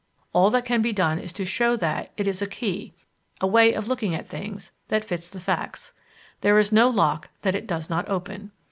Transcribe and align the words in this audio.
All 0.33 0.49
that 0.49 0.65
can 0.65 0.81
be 0.81 0.91
done 0.93 1.19
is 1.19 1.31
to 1.33 1.45
show 1.45 1.75
that 1.75 2.11
it 2.17 2.27
is 2.27 2.41
a 2.41 2.47
key 2.47 2.95
a 3.39 3.45
way 3.45 3.71
of 3.71 3.87
looking 3.87 4.15
at 4.15 4.27
things 4.27 4.71
that 4.87 5.05
fits 5.05 5.29
the 5.29 5.39
facts. 5.39 5.93
There 6.41 6.57
is 6.57 6.71
no 6.71 6.89
lock 6.89 7.29
that 7.43 7.53
it 7.53 7.67
does 7.67 7.87
not 7.87 8.09
open. 8.09 8.49